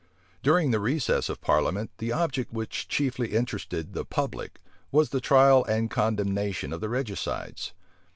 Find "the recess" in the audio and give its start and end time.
0.71-1.29